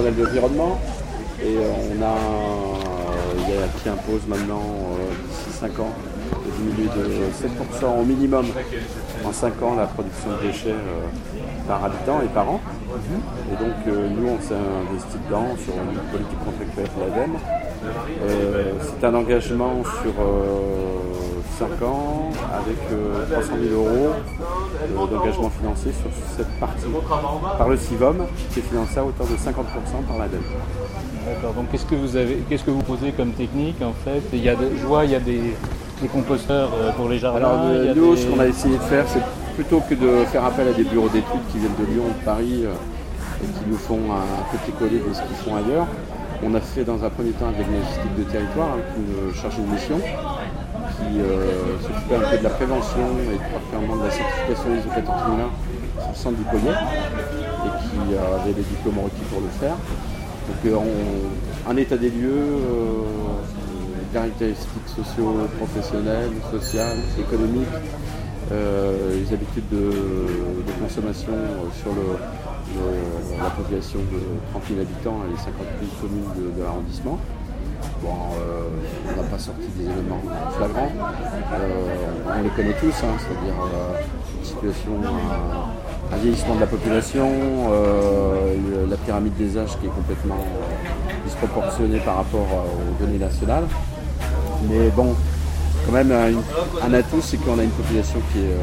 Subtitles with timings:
[0.00, 0.80] De l'environnement.
[1.44, 2.16] Et on a,
[3.36, 4.62] il y a qui impose maintenant,
[5.28, 5.92] d'ici 5 ans,
[6.46, 8.46] de diminuer de 7% au minimum
[9.26, 10.74] en 5 ans la production de déchets
[11.68, 12.60] par habitant et par an.
[13.52, 17.36] Et donc nous on s'est investi dedans sur une politique contractuelle pour l'ADEME.
[18.80, 20.14] c'est un engagement sur
[21.60, 22.78] 5 ans avec
[23.30, 26.86] 300 000 euros d'engagement financier sur cette partie
[27.58, 30.40] par le CIVOM qui est financé à hauteur de 50% par l'ADEME.
[31.26, 34.22] D'accord, donc qu'est-ce que vous avez qu'est-ce que vous posez comme technique en fait?
[34.32, 35.54] Il y a Je vois il y a des,
[36.10, 37.40] composteurs pour les jardins.
[37.40, 39.22] Alors nous ce qu'on a essayé de faire c'est
[39.54, 42.24] plutôt que de faire appel à des bureaux d'études qui viennent de Lyon ou de
[42.24, 45.86] Paris et qui nous font un petit coller de ce qu'ils font ailleurs,
[46.42, 50.00] on a fait dans un premier temps avec logistique de territoire, hein, chargeait une mission,
[51.00, 55.50] qui euh, s'occupait un peu de la prévention et particulièrement de la certification ISO 14001
[56.00, 59.76] sur le centre du Poignet et qui avait les diplômes requis pour le faire.
[59.76, 60.76] Donc euh,
[61.68, 63.02] un état des lieux, euh,
[64.12, 67.68] caractéristiques socio professionnelles, sociales, économiques,
[68.50, 71.32] les habitudes de, consommation
[71.80, 71.92] sur
[73.40, 74.18] la population de
[74.50, 77.20] 30 000 habitants et les 50 000 communes de l'arrondissement.
[78.02, 78.68] Bon, euh,
[79.12, 80.22] on n'a pas sorti des éléments
[80.56, 80.90] flagrants.
[81.52, 84.00] Euh, on les connaît tous, hein, c'est-à-dire euh,
[84.38, 84.92] la situation,
[86.12, 87.30] un vieillissement de la population,
[88.88, 90.44] la pyramide des âges qui est complètement
[91.24, 93.64] disproportionnée par rapport aux données nationales.
[94.68, 95.14] Mais bon,
[95.86, 98.56] quand même, un, atout, c'est qu'on a une population qui est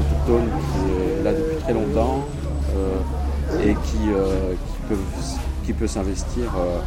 [0.00, 2.24] autochtone, qui est là depuis très longtemps
[3.64, 3.98] et qui,
[5.64, 6.80] qui peut s'investir euh,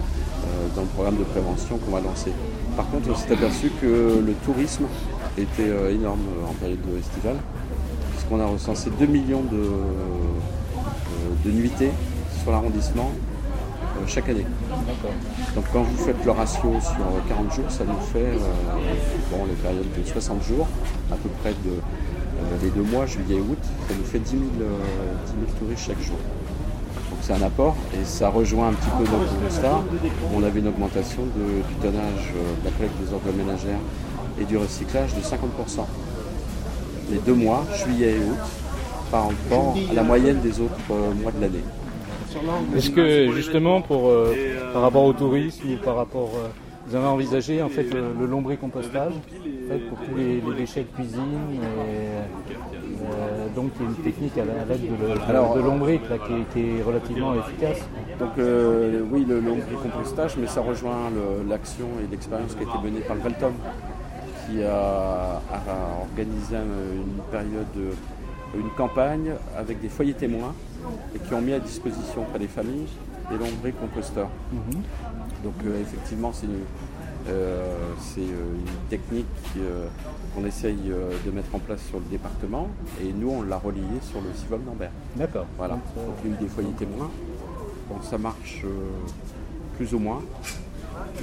[0.75, 2.31] dans le programme de prévention qu'on va lancer.
[2.75, 4.86] Par contre, on s'est aperçu que le tourisme
[5.38, 7.38] était euh, énorme en période estivale,
[8.12, 11.92] puisqu'on a recensé 2 millions de, euh, de nuitées
[12.42, 13.12] sur l'arrondissement
[14.08, 14.45] chaque année.
[15.56, 18.38] Donc quand vous faites le ratio sur 40 jours, ça nous fait
[19.31, 20.67] bon, les périodes de 60 jours,
[21.12, 21.80] à peu près de,
[22.62, 24.41] les deux mois, juillet et août, ça nous fait 10 000
[25.59, 26.18] touristes chaque jour
[27.25, 29.81] c'est un apport et ça rejoint un petit peu notre constat.
[30.36, 33.80] On avait une augmentation du tonnage euh, de la collecte des ordures ménagères
[34.40, 35.85] et du recyclage de 50%.
[37.09, 38.38] Les deux mois, juillet et août,
[39.09, 41.64] par rapport à la moyenne des autres euh, mois de l'année.
[42.75, 44.35] Est-ce que justement pour, euh,
[44.74, 46.30] par rapport au tourisme ou par rapport
[46.88, 49.13] vous avez envisagé en fait le, lombricompostage
[49.90, 54.81] pour tous les, déchets de cuisine euh, donc il y a une technique à l'aide
[54.81, 56.01] de, de lombric
[56.53, 57.79] qui, est, relativement efficace.
[58.19, 61.12] Donc euh, oui le lombricompostage mais ça rejoint
[61.50, 63.53] l'action et l'expérience qui a été menée par le Valtom
[64.47, 65.41] qui a,
[66.12, 67.96] organisé une période
[68.56, 70.53] une campagne avec des foyers témoins
[71.16, 72.88] et qui ont mis à disposition auprès des familles
[73.30, 74.30] des lombricomposteurs.
[74.52, 74.81] Mhm.
[75.44, 76.63] Donc euh, effectivement, c'est une,
[77.30, 78.56] euh, euh,
[78.90, 79.25] technique
[80.34, 80.78] qu'on essaye
[81.25, 82.68] de mettre en place sur le département
[83.02, 84.91] et nous on l'a relié sur le CIVOM d'Ambert.
[85.16, 85.46] D'accord.
[85.58, 85.74] Voilà.
[85.74, 87.09] Donc il y a eu des foyers témoins.
[87.90, 88.64] Bon, ça marche
[89.78, 90.22] plus ou moins.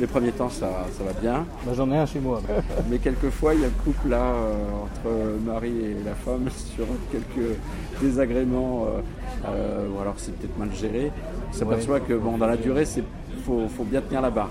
[0.00, 0.66] Les premiers temps, ça,
[1.05, 1.44] va bien.
[1.65, 2.41] Bah, J'en ai un chez moi.
[2.91, 4.34] Mais quelquefois, il y a le couple là
[4.84, 5.10] entre
[5.44, 7.56] Marie et la femme sur quelques
[8.00, 8.87] désagréments,
[9.44, 11.11] ou alors c'est peut-être mal géré.
[11.50, 13.05] On s'aperçoit que bon, dans la durée, c'est
[13.44, 14.50] faut, faut bien tenir la barre.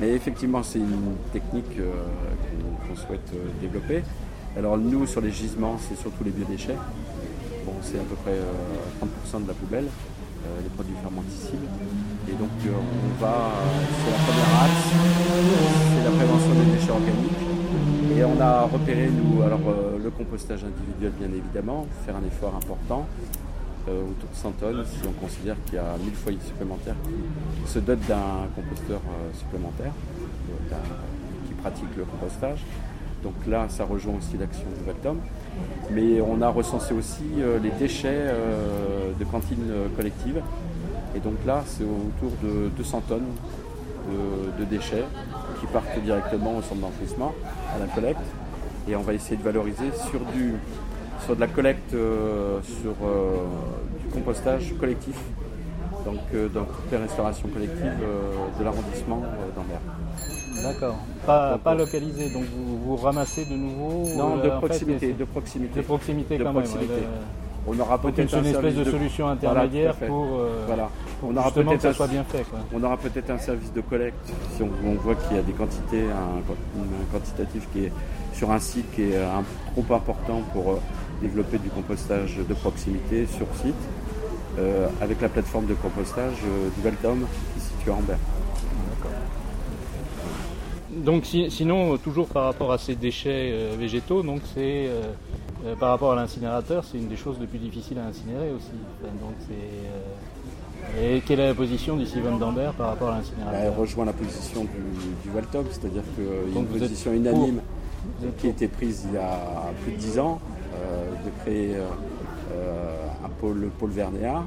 [0.00, 1.90] Mais effectivement, c'est une technique euh,
[2.86, 4.02] qu'on souhaite euh, développer.
[4.56, 6.76] Alors nous, sur les gisements, c'est surtout les biodéchets.
[7.66, 8.36] Bon, c'est à peu près
[9.00, 9.86] 30% euh, de la poubelle,
[10.62, 11.68] les produits fermenticides.
[12.28, 13.52] Et donc on va,
[14.04, 14.84] c'est la première axe,
[15.94, 17.44] c'est la prévention des déchets organiques.
[18.16, 19.60] Et on a repéré, nous, alors
[20.02, 23.06] le compostage individuel bien évidemment, faire un effort important,
[23.88, 26.96] euh, autour de 100 tonnes si on considère qu'il y a 1000 foyers supplémentaires
[27.64, 29.92] qui se dotent d'un composteur euh, supplémentaire
[30.72, 30.74] euh,
[31.46, 32.64] qui pratique le compostage.
[33.22, 35.18] Donc là, ça rejoint aussi l'action du Vactom.
[35.90, 37.24] Mais on a recensé aussi
[37.62, 38.26] les déchets
[39.18, 40.42] de cantines collectives.
[41.16, 43.22] Et donc là, c'est autour de 200 tonnes
[44.58, 45.04] de, déchets
[45.60, 47.34] qui partent directement au centre d'enfouissement,
[47.74, 48.20] à la collecte.
[48.86, 50.54] Et on va essayer de valoriser sur du
[51.24, 53.44] sur de la collecte euh, sur euh,
[54.02, 55.16] du compostage collectif,
[56.10, 58.00] donc euh, dans toutes les restaurations collectives
[58.58, 59.22] de l'arrondissement
[59.54, 59.80] d'Ambert.
[60.62, 60.96] D'accord.
[61.26, 65.80] Pas, pas, localisé, donc vous, vous, ramassez de nouveau Non, de, proximité, de proximité.
[65.80, 66.38] De proximité.
[66.38, 66.94] quand proximité.
[67.66, 70.26] on aura peut-être une espèce de, solution intermédiaire pour,
[70.66, 70.88] voilà.
[71.22, 72.44] on aura que ça soit bien fait.
[72.74, 76.02] On aura peut-être un service de collecte si on, voit qu'il y a des quantités,
[76.02, 77.92] un, un, quantitatif qui est
[78.32, 80.80] sur un site qui est un, trop important pour
[81.20, 83.74] développer du compostage de proximité sur site.
[85.00, 86.36] Avec la plateforme de compostage
[86.76, 88.18] du Valtom qui est située à Ambert.
[90.90, 94.88] Donc sinon, toujours par rapport à ces déchets végétaux, donc c'est
[95.78, 98.72] par rapport à l'incinérateur, c'est une des choses les plus difficiles à incinérer aussi.
[99.20, 99.34] donc
[101.00, 104.12] et quelle est la position du Van d'Ambert par rapport à l'incinérateur Elle rejoint la
[104.12, 105.36] position du, du
[105.70, 107.60] c'est-à-dire qu'il y a une position unanime
[108.38, 110.40] qui a été prise il y a plus de 10 ans
[110.74, 111.84] euh, de créer euh, euh,
[113.24, 114.44] un pôle, pôle Vernéa.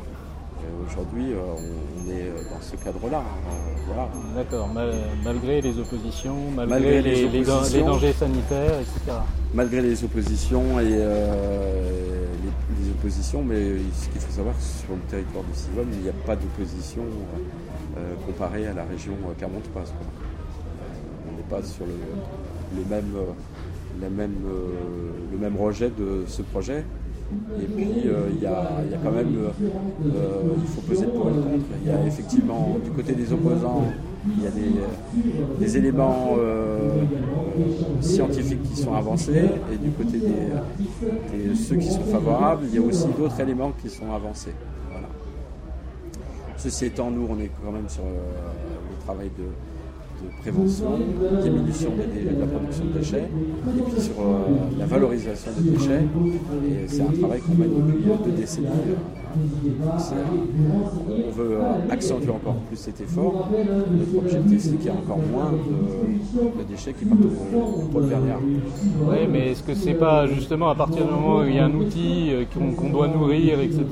[0.87, 3.23] Aujourd'hui, on, est dans ce cadre-là.
[3.87, 4.09] Voilà.
[4.35, 4.69] D'accord,
[5.23, 9.17] malgré les oppositions, malgré, les, dangers sanitaires, etc.
[9.53, 11.05] Malgré les oppositions et les,
[12.91, 16.35] oppositions, mais ce qu'il faut savoir, sur le territoire du Sivon, il n'y a pas
[16.35, 17.03] d'opposition
[18.27, 19.13] comparée à la région
[21.41, 21.93] n'est pas sur le,
[22.77, 26.83] le même, euh, même, euh, le même rejet de ce projet.
[27.61, 29.35] Et puis euh, il y, a, quand même,
[30.03, 31.65] il faut poser le pour et contre.
[31.83, 33.85] Il y a effectivement du côté des opposants,
[34.25, 34.51] il y a
[35.59, 36.35] des, éléments
[38.01, 42.81] scientifiques qui sont avancés, et du côté des, ceux qui sont favorables, il y a
[42.85, 44.53] aussi d'autres éléments qui sont avancés.
[46.57, 49.45] Ceci étant, nous, on est quand même sur le travail de,
[50.23, 50.99] de prévention,
[51.41, 56.03] diminution de la production de déchets, et puis sur euh, la valorisation des déchets.
[56.67, 58.67] Et c'est un travail qu'on mène depuis deux décennies.
[61.27, 61.57] On veut
[61.89, 63.49] accentuer encore plus cet effort.
[63.91, 67.21] Notre objectif, c'est qu'il y ait encore moins de, déchets qui partent
[67.93, 68.39] au Vernière.
[68.41, 71.65] Oui, mais est-ce que c'est pas justement à partir du moment où il y a
[71.65, 73.85] un outil euh, qu'on doit nourrir, etc.,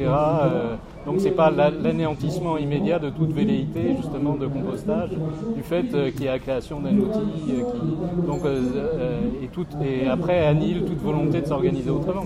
[1.05, 5.09] donc c'est pas l'anéantissement immédiat de toute velléité justement de compostage,
[5.55, 7.19] du fait euh, qu'il y a la création d'un outil
[7.49, 12.25] euh, qui donc euh, et, tout, et après annule toute volonté de s'organiser autrement.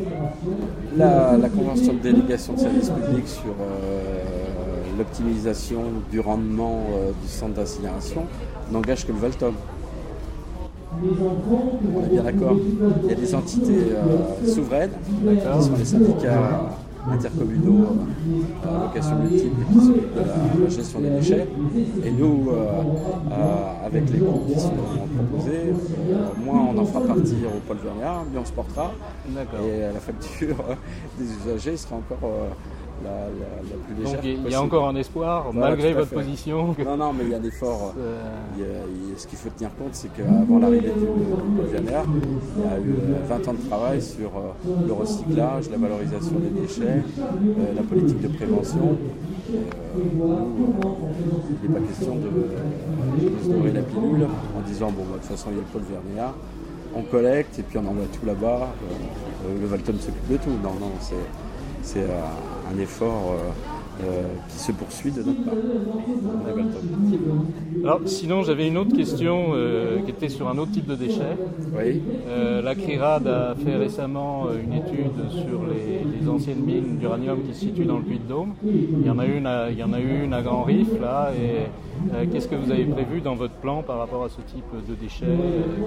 [0.97, 3.53] La, convention de délégation de service public sur
[4.97, 6.81] l'optimisation du rendement
[7.21, 8.25] du centre d'incinération
[8.71, 9.53] n'engage que le Valtom.
[11.01, 12.55] On est bien d'accord.
[13.03, 13.93] Il y a des entités
[14.47, 14.91] souveraines
[15.21, 16.69] qui sont les syndicats
[17.11, 17.97] intercommunaux
[18.63, 21.47] à vocation multiple qui s'occupent de la, gestion des déchets.
[22.03, 22.81] Et nous, euh,
[23.31, 24.73] euh, avec les coûts qui sont
[25.15, 25.73] proposés,
[26.09, 28.91] euh, moins on en fera partir au pôle Verniard, mieux on se portera.
[29.27, 30.55] Et la facture
[31.17, 32.29] des usagers sera encore
[33.03, 33.27] la,
[33.85, 34.15] plus légère.
[34.15, 36.75] Donc il y a encore un espoir, malgré votre position.
[36.85, 37.93] Non, non, mais il y a un effort.
[39.17, 41.13] ce qu'il faut tenir compte, c'est qu'avant l'arrivée du, du
[41.67, 42.95] il y a eu
[43.27, 47.81] 20 euh, ans de travail sur euh, le recyclage, la valorisation des déchets, euh, la
[47.83, 48.97] politique de prévention.
[49.95, 50.03] il
[51.69, 52.29] n'est pas question de,
[53.43, 55.67] se donner la pilule en disant bon, bah, de toute façon, il y a le
[55.67, 56.33] pôle Vernéa,
[56.95, 58.69] on collecte et puis on envoie tout là-bas.
[59.61, 60.57] le Valton s'occupe de tout.
[60.63, 61.15] Non, non, c'est
[62.73, 65.53] un effort euh, euh, qui se poursuit de notre part.
[67.83, 71.37] Alors, sinon, j'avais une autre question euh, qui était sur un autre type de déchets.
[71.77, 72.01] Oui.
[72.63, 77.85] la CRIRAD a fait récemment une étude sur les, anciennes mines d'uranium qui se situent
[77.85, 78.53] dans le Puy-de-Dôme.
[78.63, 81.31] Il y en a une à, il y en a une à Grand Rif, là,
[81.33, 84.95] et qu'est-ce que vous avez prévu dans votre plan par rapport à ce type de
[84.95, 85.25] déchets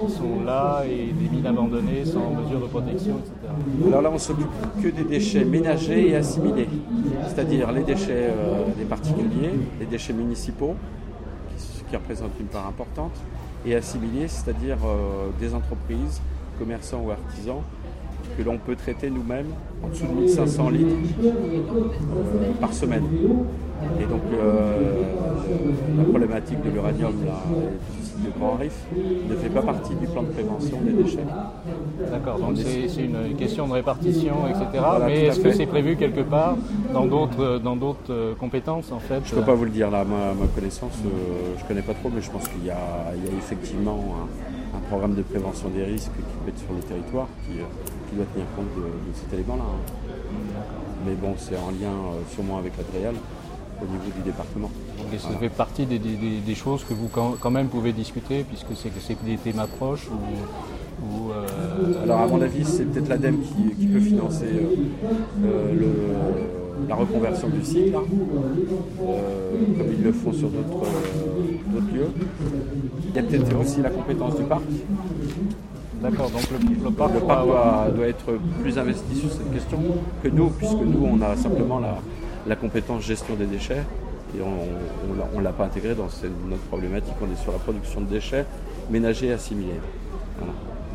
[0.05, 3.87] qui sont là et des mines abandonnées sans mesure de protection, etc.
[3.87, 4.47] Alors là, on s'occupe
[4.81, 6.69] que des déchets ménagers et assimilés,
[7.27, 10.75] c'est-à-dire les déchets euh, des particuliers, les déchets municipaux,
[11.89, 13.13] qui, représentent une part importante,
[13.65, 16.21] et assimilés, c'est-à-dire euh, des entreprises,
[16.59, 17.61] commerçants ou artisans,
[18.37, 19.47] que l'on peut traiter nous-mêmes
[19.83, 23.03] en dessous de 1500 litres euh, par semaine.
[23.99, 24.21] Et donc
[25.97, 28.73] la problématique de l'uranium de Grand Rif
[29.29, 31.25] ne fait pas partie du plan de prévention des déchets.
[32.11, 34.83] D'accord, donc c'est une question de répartition, etc.
[35.05, 36.55] mais est-ce que c'est prévu quelque part
[36.93, 39.89] dans d'autres dans d'autres euh, compétences en fait Je ne peux pas vous le dire
[39.91, 42.69] là, ma, ma connaissance, euh, je ne connais pas trop, mais je pense qu'il y,
[42.69, 42.77] a
[43.37, 43.99] effectivement
[44.75, 48.25] un, programme de prévention des risques qui peut être sur le territoire qui, euh, doit
[48.33, 49.63] tenir compte de, cet élément-là.
[49.63, 50.61] Hein.
[51.05, 51.95] Mais bon, c'est en lien
[52.31, 53.15] sûrement avec la trial
[53.81, 54.69] au niveau du département.
[55.17, 58.91] Ça fait partie des, choses que vous quand même pouvez discuter puisque c'est
[59.25, 63.37] des thèmes proches ou, euh, Alors à mon avis c'est peut-être l'ADEME
[63.79, 65.75] qui, peut financer euh, euh,
[66.87, 68.03] la reconversion du site, comme
[69.97, 70.85] ils le font sur d'autres
[71.93, 72.09] lieux.
[73.09, 74.63] Il y a peut-être aussi la compétence du parc.
[76.01, 76.43] D'accord, donc
[76.83, 79.79] le, parc, doit, être plus investi sur cette question
[80.21, 81.97] que nous, puisque nous, on a simplement la,
[82.47, 83.83] la compétence gestion des déchets
[84.37, 86.07] et on ne l'a pas intégré dans
[86.47, 87.13] notre problématique.
[87.21, 88.45] On est sur la production de déchets
[88.89, 89.79] ménagers et assimilés.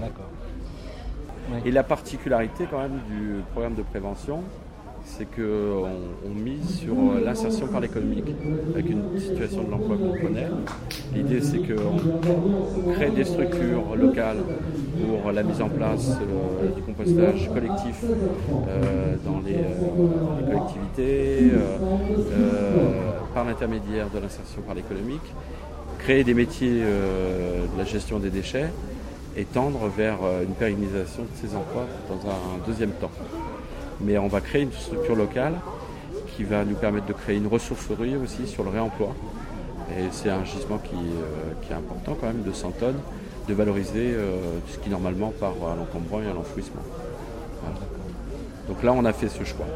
[0.00, 0.28] D'accord.
[1.64, 4.42] Et la particularité quand même du programme de prévention,
[5.04, 5.88] c'est qu'on
[6.24, 8.24] on mise sur euh, l'insertion par l'économique,
[8.72, 10.48] avec une situation de l'emploi qu'on connaît.
[11.14, 14.38] L'idée, c'est qu'on crée des structures locales
[15.00, 19.56] pour la mise en place euh, du compostage collectif euh, dans les,
[20.46, 21.52] collectivités,
[23.34, 25.34] par l'intermédiaire de l'insertion par l'économique,
[25.98, 28.70] créer des métiers de la gestion des déchets
[29.36, 33.10] et tendre vers une pérennisation de ces emplois dans un deuxième temps
[34.04, 35.54] mais on va créer une structure locale
[36.36, 39.14] qui va nous permettre de créer une ressourcerie aussi sur le réemploi.
[39.90, 43.00] Et c'est un gisement qui, euh, est important quand même de 100 tonnes,
[43.48, 46.82] de valoriser euh, ce qui normalement part à l'encombrement et à l'enfouissement.
[48.68, 49.66] Donc là on a fait ce choix.